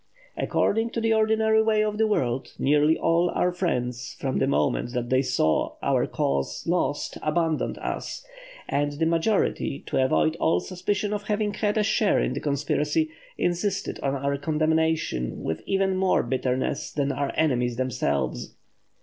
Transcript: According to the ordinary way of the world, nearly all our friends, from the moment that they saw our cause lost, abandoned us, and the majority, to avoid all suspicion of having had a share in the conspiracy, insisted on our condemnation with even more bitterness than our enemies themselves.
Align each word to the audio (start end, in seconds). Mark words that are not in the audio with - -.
According 0.35 0.89
to 0.93 0.99
the 1.01 1.13
ordinary 1.13 1.61
way 1.61 1.83
of 1.83 1.99
the 1.99 2.07
world, 2.07 2.53
nearly 2.57 2.97
all 2.97 3.29
our 3.35 3.51
friends, 3.51 4.15
from 4.19 4.39
the 4.39 4.47
moment 4.47 4.93
that 4.93 5.11
they 5.11 5.21
saw 5.21 5.75
our 5.83 6.07
cause 6.07 6.65
lost, 6.65 7.19
abandoned 7.21 7.77
us, 7.77 8.25
and 8.67 8.93
the 8.93 9.05
majority, 9.05 9.83
to 9.85 10.03
avoid 10.03 10.35
all 10.37 10.59
suspicion 10.59 11.13
of 11.13 11.25
having 11.27 11.53
had 11.53 11.77
a 11.77 11.83
share 11.83 12.19
in 12.19 12.33
the 12.33 12.39
conspiracy, 12.39 13.11
insisted 13.37 13.99
on 13.99 14.15
our 14.15 14.37
condemnation 14.39 15.43
with 15.43 15.61
even 15.67 15.95
more 15.95 16.23
bitterness 16.23 16.91
than 16.91 17.11
our 17.11 17.31
enemies 17.35 17.75
themselves. 17.75 18.55